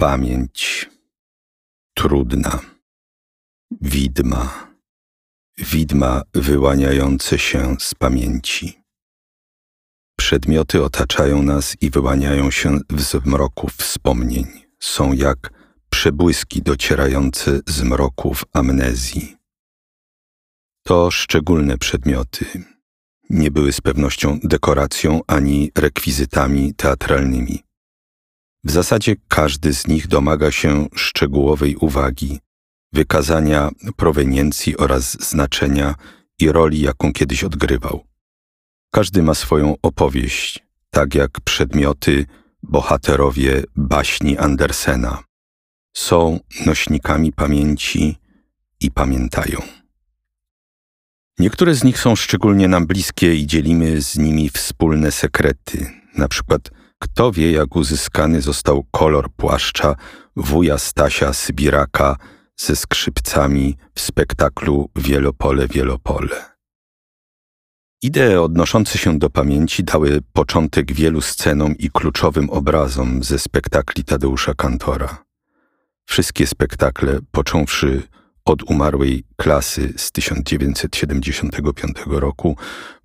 [0.00, 0.90] Pamięć
[1.94, 2.60] trudna,
[3.80, 4.72] widma,
[5.58, 8.82] widma wyłaniające się z pamięci.
[10.18, 14.46] Przedmioty otaczają nas i wyłaniają się w zmroku wspomnień.
[14.78, 15.52] Są jak
[15.90, 19.36] przebłyski docierające z mroków amnezji.
[20.82, 22.46] To szczególne przedmioty.
[23.30, 27.69] Nie były z pewnością dekoracją ani rekwizytami teatralnymi
[28.64, 32.38] w zasadzie każdy z nich domaga się szczegółowej uwagi,
[32.92, 35.94] wykazania proweniencji oraz znaczenia
[36.40, 38.04] i roli, jaką kiedyś odgrywał.
[38.90, 42.26] Każdy ma swoją opowieść, tak jak przedmioty,
[42.62, 45.22] bohaterowie baśni Andersena.
[45.96, 48.16] Są nośnikami pamięci
[48.80, 49.62] i pamiętają.
[51.38, 56.70] Niektóre z nich są szczególnie nam bliskie i dzielimy z nimi wspólne sekrety, na przykład
[57.02, 59.94] kto wie, jak uzyskany został kolor płaszcza
[60.36, 62.16] wuja Stasia Sybiraka
[62.56, 66.50] ze skrzypcami w spektaklu Wielopole, Wielopole.
[68.02, 74.54] Idee odnoszące się do pamięci dały początek wielu scenom i kluczowym obrazom ze spektakli Tadeusza
[74.54, 75.24] Kantora.
[76.04, 78.02] Wszystkie spektakle, począwszy
[78.44, 82.56] od umarłej klasy z 1975 roku,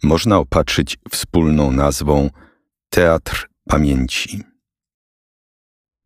[0.03, 2.29] można opatrzyć wspólną nazwą
[2.89, 4.43] Teatr pamięci.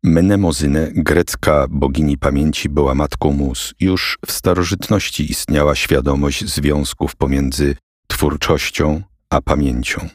[0.02, 3.74] Menemozyne, grecka bogini pamięci, była matką mus.
[3.80, 10.08] Już w starożytności istniała świadomość związków pomiędzy twórczością a pamięcią.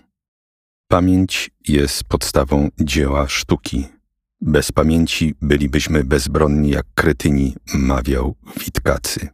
[0.87, 3.87] Pamięć jest podstawą dzieła sztuki.
[4.41, 9.27] Bez pamięci bylibyśmy bezbronni jak kretyni, mawiał Witkacy.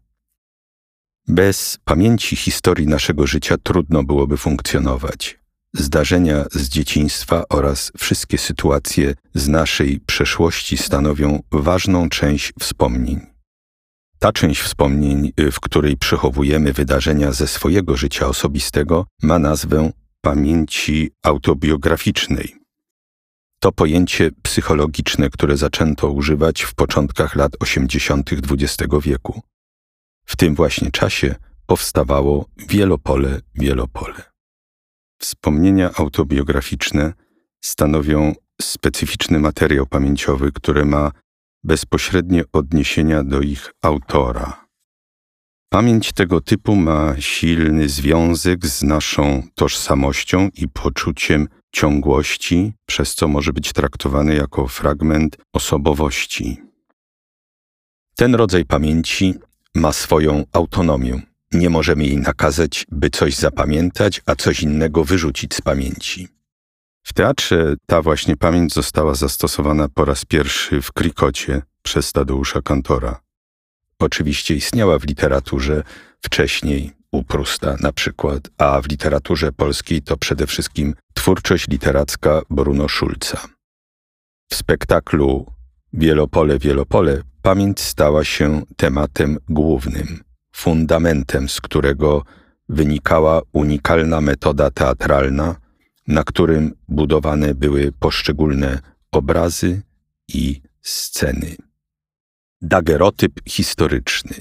[1.28, 5.41] Bez pamięci historii naszego życia trudno byłoby funkcjonować
[5.74, 13.20] zdarzenia z dzieciństwa oraz wszystkie sytuacje z naszej przeszłości stanowią ważną część wspomnień.
[14.20, 22.56] Ta część wspomnień, w której przechowujemy wydarzenia ze swojego życia osobistego, ma nazwę pamięci autobiograficznej.
[23.60, 28.30] To pojęcie psychologiczne, które zaczęto używać w początkach lat 80.
[28.34, 29.42] XX wieku.
[30.26, 34.31] W tym właśnie czasie powstawało wielopole, wielopole.
[35.22, 37.14] Wspomnienia autobiograficzne
[37.64, 41.12] stanowią specyficzny materiał pamięciowy, który ma
[41.64, 44.66] bezpośrednie odniesienia do ich autora.
[45.70, 53.54] Pamięć tego typu ma silny związek z naszą tożsamością i poczuciem ciągłości, przez co może
[53.54, 56.58] być traktowany jako fragment osobowości.
[58.16, 59.34] Ten rodzaj pamięci
[59.76, 61.31] ma swoją autonomię.
[61.53, 66.28] Nie możemy jej nakazać, by coś zapamiętać, a coś innego wyrzucić z pamięci.
[67.03, 73.22] W teatrze ta właśnie pamięć została zastosowana po raz pierwszy w Krikocie przez Tadeusza Kantora.
[74.00, 75.84] Oczywiście istniała w literaturze
[76.22, 82.89] wcześniej, u Prusta na przykład, a w literaturze polskiej to przede wszystkim twórczość literacka Bruno
[82.89, 83.47] Schulza.
[84.51, 85.45] W spektaklu
[85.94, 90.23] Wielopole, Wielopole pamięć stała się tematem głównym–
[90.62, 92.24] fundamentem, z którego
[92.70, 95.56] wynikała unikalna metoda teatralna,
[96.08, 98.80] na którym budowane były poszczególne
[99.12, 99.82] obrazy
[100.28, 101.56] i sceny.
[102.62, 104.36] Dagerotyp historyczny.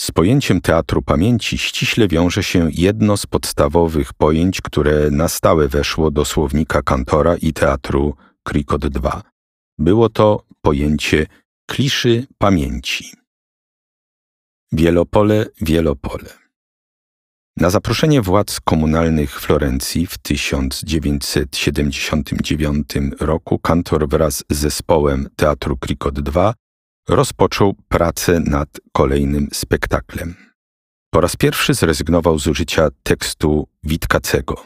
[0.00, 6.10] Z pojęciem teatru pamięci ściśle wiąże się jedno z podstawowych pojęć, które na stałe weszło
[6.10, 9.22] do słownika kantora i teatru Krikot II.
[9.78, 11.26] Było to pojęcie
[11.66, 13.25] kliszy pamięci.
[14.78, 16.28] Wielopole, Wielopole.
[17.56, 22.88] Na zaproszenie władz komunalnych Florencji w 1979
[23.20, 26.52] roku kantor wraz z zespołem Teatru Krikot II
[27.08, 30.34] rozpoczął pracę nad kolejnym spektaklem.
[31.10, 34.64] Po raz pierwszy zrezygnował z użycia tekstu Witkacego,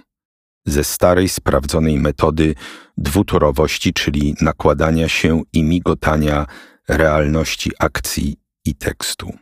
[0.66, 2.54] ze starej, sprawdzonej metody
[2.98, 6.46] dwutorowości, czyli nakładania się i migotania
[6.88, 9.32] realności akcji i tekstu.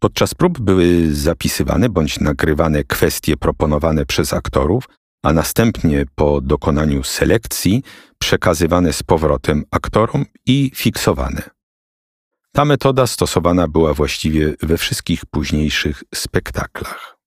[0.00, 4.84] Podczas prób były zapisywane bądź nagrywane kwestie proponowane przez aktorów,
[5.22, 7.82] a następnie po dokonaniu selekcji
[8.18, 11.42] przekazywane z powrotem aktorom i fiksowane.
[12.52, 17.18] Ta metoda stosowana była właściwie we wszystkich późniejszych spektaklach.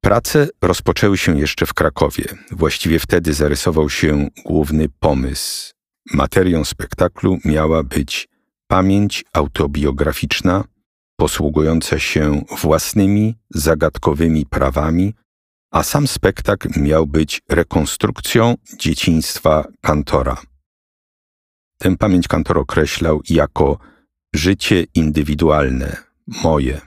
[0.00, 2.24] Prace rozpoczęły się jeszcze w Krakowie.
[2.50, 5.72] Właściwie wtedy zarysował się główny pomysł.
[6.14, 8.28] Materią spektaklu miała być
[8.66, 10.64] pamięć autobiograficzna
[11.20, 15.14] posługująca się własnymi zagadkowymi prawami,
[15.70, 20.42] a sam spektakl miał być rekonstrukcją dzieciństwa kantora.
[21.78, 23.78] Tę pamięć kantor określał jako
[24.34, 25.96] życie indywidualne,
[26.44, 26.80] moje.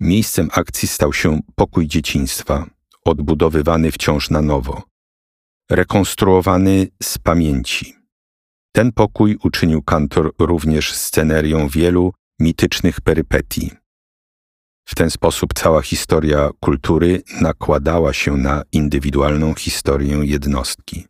[0.00, 2.66] Miejscem akcji stał się pokój dzieciństwa,
[3.04, 4.82] odbudowywany wciąż na nowo,
[5.70, 7.96] rekonstruowany z pamięci.
[8.74, 13.70] Ten pokój uczynił kantor również scenerią wielu mitycznych perypetii.
[14.84, 21.06] W ten sposób cała historia kultury nakładała się na indywidualną historię jednostki.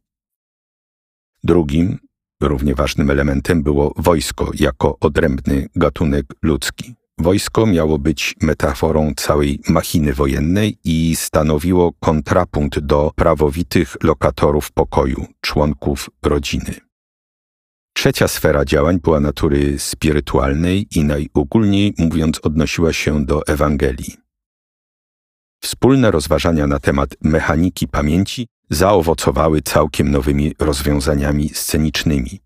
[1.44, 1.98] Drugim,
[2.42, 6.94] równie ważnym elementem było wojsko jako odrębny gatunek ludzki.
[7.18, 16.10] Wojsko miało być metaforą całej machiny wojennej i stanowiło kontrapunkt do prawowitych lokatorów pokoju, członków
[16.22, 16.91] rodziny.
[18.02, 24.16] Trzecia sfera działań była natury spirytualnej i najogólniej mówiąc odnosiła się do Ewangelii.
[25.60, 32.40] Wspólne rozważania na temat mechaniki pamięci zaowocowały całkiem nowymi rozwiązaniami scenicznymi.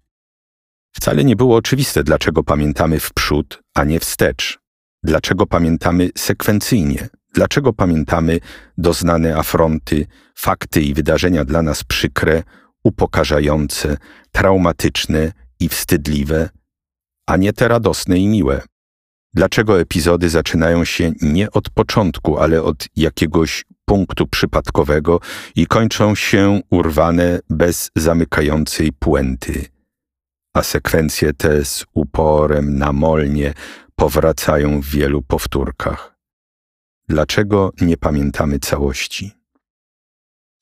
[0.92, 4.58] Wcale nie było oczywiste, dlaczego pamiętamy w przód, a nie wstecz.
[5.02, 7.08] Dlaczego pamiętamy sekwencyjnie?
[7.34, 8.40] Dlaczego pamiętamy
[8.78, 12.42] doznane afronty, fakty i wydarzenia dla nas przykre,
[12.84, 13.96] upokarzające,
[14.32, 16.48] traumatyczne i wstydliwe,
[17.26, 18.62] a nie te radosne i miłe?
[19.34, 25.20] Dlaczego epizody zaczynają się nie od początku, ale od jakiegoś punktu przypadkowego
[25.56, 29.64] i kończą się urwane bez zamykającej puenty?
[30.54, 33.54] A sekwencje te z uporem namolnie
[33.96, 36.16] powracają w wielu powtórkach.
[37.08, 39.32] Dlaczego nie pamiętamy całości?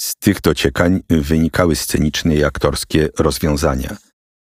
[0.01, 3.97] Z tych dociekań wynikały sceniczne i aktorskie rozwiązania.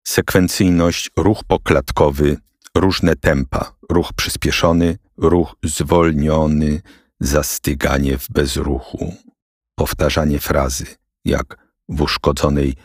[0.04, 2.38] Sekwencyjność, ruch poklatkowy,
[2.78, 6.82] różne tempa, ruch przyspieszony, ruch zwolniony,
[7.20, 9.16] zastyganie w bezruchu,
[9.76, 10.86] powtarzanie frazy,
[11.26, 11.58] jak
[11.90, 12.76] w uszkodzonej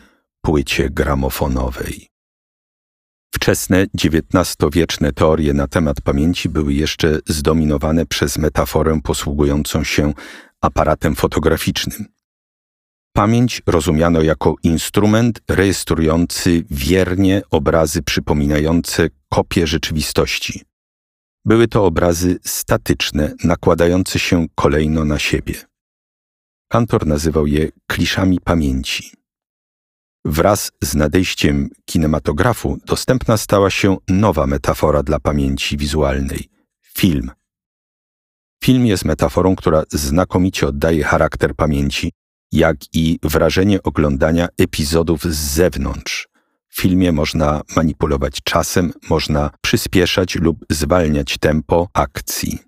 [0.41, 2.07] płycie gramofonowej.
[3.35, 10.13] Wczesne XIX-wieczne teorie na temat pamięci były jeszcze zdominowane przez metaforę posługującą się
[10.61, 12.16] aparatem fotograficznym.
[13.17, 20.61] Pamięć rozumiano jako instrument rejestrujący wiernie obrazy przypominające kopie rzeczywistości.
[21.45, 25.53] Były to obrazy statyczne, nakładające się kolejno na siebie.
[26.71, 29.11] Kantor nazywał je kliszami pamięci.
[30.25, 36.49] Wraz z nadejściem kinematografu dostępna stała się nowa metafora dla pamięci wizualnej
[36.83, 37.31] film.
[38.63, 42.11] Film jest metaforą, która znakomicie oddaje charakter pamięci,
[42.51, 46.27] jak i wrażenie oglądania epizodów z zewnątrz.
[46.69, 52.59] W filmie można manipulować czasem, można przyspieszać lub zwalniać tempo akcji.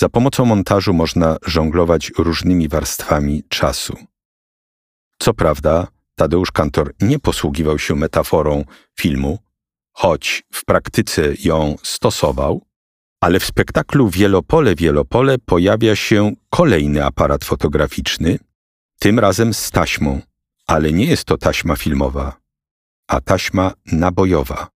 [0.00, 3.96] Za pomocą montażu można żonglować różnymi warstwami czasu.
[5.18, 8.64] Co prawda, Tadeusz Kantor nie posługiwał się metaforą
[9.00, 9.38] filmu,
[9.92, 12.62] choć w praktyce ją stosował,
[13.20, 18.38] ale w spektaklu Wielopole Wielopole pojawia się kolejny aparat fotograficzny,
[18.98, 20.20] tym razem z taśmą,
[20.66, 22.36] ale nie jest to taśma filmowa,
[23.08, 24.68] a taśma nabojowa.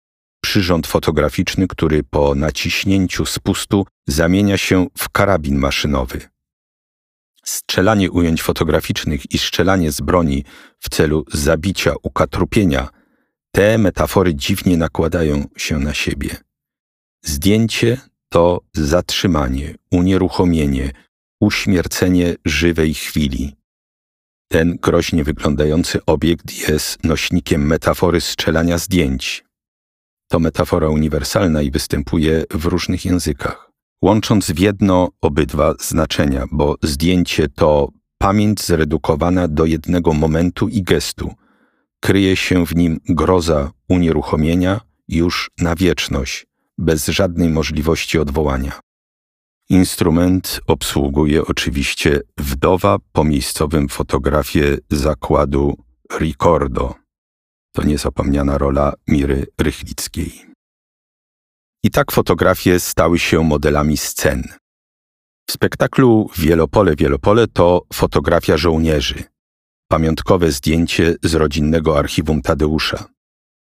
[0.41, 6.21] Przyrząd fotograficzny, który po naciśnięciu spustu zamienia się w karabin maszynowy.
[7.45, 10.45] Strzelanie ujęć fotograficznych i strzelanie z broni
[10.79, 12.89] w celu zabicia, ukatrupienia,
[13.53, 16.37] te metafory dziwnie nakładają się na siebie.
[17.23, 20.93] Zdjęcie to zatrzymanie, unieruchomienie,
[21.41, 23.60] uśmiercenie żywej chwili.
[24.53, 29.45] Ten groźnie wyglądający obiekt jest nośnikiem metafory strzelania zdjęć.
[30.29, 33.71] To metafora uniwersalna i występuje w różnych językach,
[34.03, 37.89] łącząc w jedno obydwa znaczenia, bo zdjęcie to
[38.19, 41.35] pamięć zredukowana do jednego momentu i gestu.
[42.01, 46.47] Kryje się w nim groza unieruchomienia już na wieczność,
[46.79, 48.81] bez żadnej możliwości odwołania.
[49.71, 55.77] Instrument obsługuje oczywiście wdowa po miejscowym fotografie zakładu
[56.19, 56.95] Ricordo.
[57.73, 60.47] To niezapomniana rola Miry Rychlickiej.
[61.85, 64.43] I tak fotografie stały się modelami scen.
[65.49, 69.25] W spektaklu Wielopole Wielopole to fotografia żołnierzy.
[69.89, 73.05] Pamiątkowe zdjęcie z rodzinnego archiwum Tadeusza.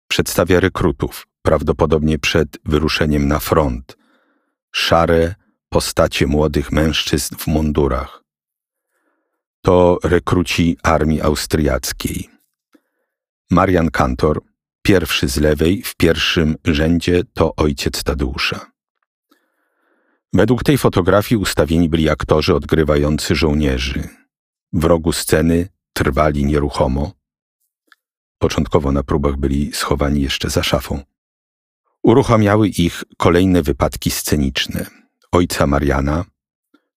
[0.08, 3.96] Przedstawia rekrutów, prawdopodobnie przed wyruszeniem na front.
[4.74, 5.34] Szare,
[5.68, 8.24] postacie młodych mężczyzn w mundurach.
[9.62, 12.30] To rekruci armii austriackiej.
[13.50, 14.42] Marian Kantor,
[14.82, 18.66] pierwszy z lewej, w pierwszym rzędzie to ojciec Tadeusza.
[20.32, 24.08] Według tej fotografii ustawieni byli aktorzy odgrywający żołnierzy.
[24.72, 27.12] W rogu sceny trwali nieruchomo.
[28.38, 31.02] Początkowo na próbach byli schowani jeszcze za szafą.
[32.02, 34.86] Uruchamiały ich kolejne wypadki sceniczne.
[35.32, 36.24] Ojca Mariana,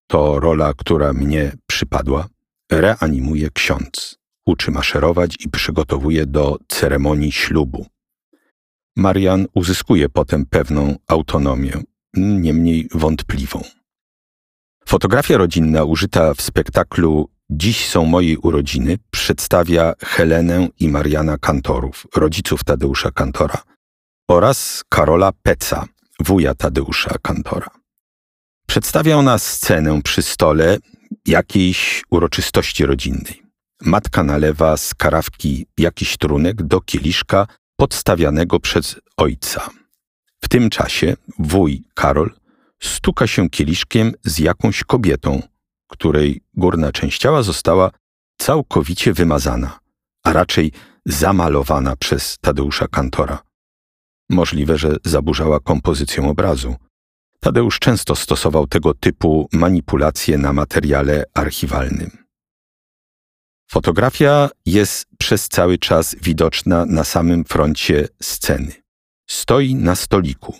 [0.08, 2.28] to rola, która mnie przypadła,
[2.72, 4.20] reanimuje ksiądz.
[4.46, 7.86] Uczy maszerować i przygotowuje do ceremonii ślubu.
[8.96, 11.74] Marian uzyskuje potem pewną autonomię,
[12.14, 13.62] niemniej wątpliwą.
[14.86, 22.64] Fotografia rodzinna użyta w spektaklu Dziś są moje urodziny przedstawia Helenę i Mariana Kantorów, rodziców
[22.64, 23.64] Tadeusza Kantora,
[24.28, 25.86] oraz Karola Peca,
[26.20, 27.79] wuja Tadeusza Kantora.
[28.70, 30.78] Przedstawia ona scenę przy stole
[31.28, 33.42] jakiejś uroczystości rodzinnej.
[33.82, 39.70] Matka nalewa z karawki jakiś trunek do kieliszka podstawianego przez ojca.
[40.44, 42.34] W tym czasie wuj Karol
[42.84, 45.42] stuka się kieliszkiem z jakąś kobietą,
[45.88, 47.92] której górna część ciała została
[48.38, 49.80] całkowicie wymazana,
[50.24, 50.72] a raczej
[51.06, 53.44] zamalowana przez Tadeusza Kantora.
[54.30, 56.76] Możliwe, że zaburzała kompozycję obrazu.
[57.40, 62.10] Tadeusz często stosował tego typu manipulacje na materiale archiwalnym.
[63.72, 68.74] Fotografia jest przez cały czas widoczna na samym froncie sceny.
[69.30, 70.56] Stoi na stoliku.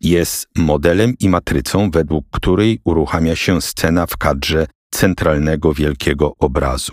[0.00, 6.92] Jest modelem i matrycą, według której uruchamia się scena w kadrze centralnego wielkiego obrazu.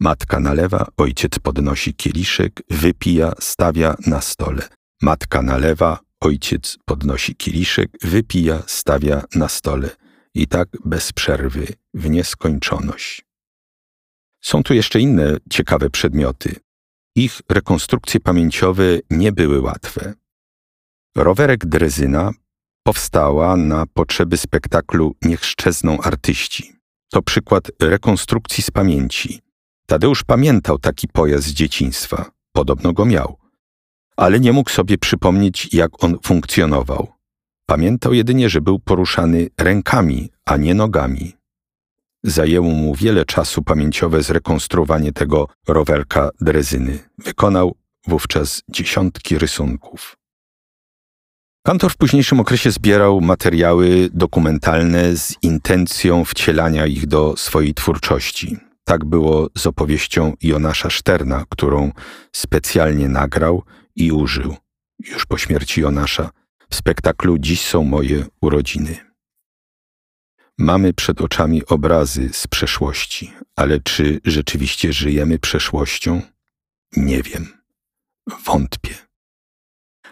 [0.00, 4.68] Matka nalewa, ojciec podnosi kieliszek, wypija, stawia na stole.
[5.02, 9.90] Matka nalewa, ojciec podnosi kieliszek, wypija, stawia na stole.
[10.34, 13.24] I tak bez przerwy, w nieskończoność.
[14.44, 16.54] Są tu jeszcze inne ciekawe przedmioty.
[17.16, 20.14] Ich rekonstrukcje pamięciowe nie były łatwe.
[21.16, 22.30] Rowerek Drezyna
[22.82, 26.72] powstała na potrzeby spektaklu Niech szczezną artyści.
[27.10, 29.40] To przykład rekonstrukcji z pamięci.
[29.86, 32.30] Tadeusz pamiętał taki pojazd z dzieciństwa.
[32.52, 33.47] Podobno go miał.
[34.18, 37.08] Ale nie mógł sobie przypomnieć, jak on funkcjonował.
[37.66, 41.32] Pamiętał jedynie, że był poruszany rękami, a nie nogami.
[42.22, 46.98] Zajęło mu wiele czasu pamięciowe zrekonstruowanie tego rowerka drezyny.
[47.18, 47.74] Wykonał
[48.06, 50.16] wówczas dziesiątki rysunków.
[51.66, 58.56] Kantor w późniejszym okresie zbierał materiały dokumentalne z intencją wcielania ich do swojej twórczości.
[58.84, 61.92] Tak było z opowieścią Jonasza Szterna, którą
[62.32, 63.62] specjalnie nagrał
[63.98, 64.56] i użył,
[64.98, 66.30] już po śmierci Jonasza,
[66.70, 68.96] w spektaklu Dziś są moje urodziny.
[70.58, 76.22] Mamy przed oczami obrazy z przeszłości, ale czy rzeczywiście żyjemy przeszłością?
[76.96, 77.46] Nie wiem.
[78.44, 78.94] Wątpię.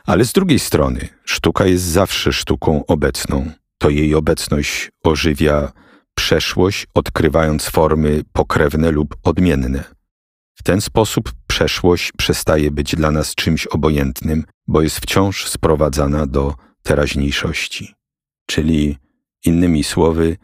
[0.05, 3.53] Ale z drugiej strony, sztuka jest zawsze sztuką obecną.
[3.79, 5.73] To jej obecność ożywia
[6.15, 9.85] przeszłość, odkrywając formy pokrewne lub odmienne.
[10.59, 16.55] W ten sposób przeszłość przestaje być dla nas czymś obojętnym, bo jest wciąż sprowadzana do
[16.83, 17.95] teraźniejszości.
[18.47, 18.99] Czyli,
[19.45, 20.37] innymi słowy,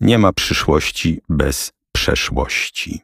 [0.00, 3.00] nie ma przyszłości bez przeszłości.